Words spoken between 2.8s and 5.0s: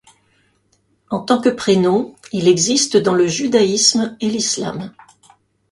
dans le judaïsme et l'islam.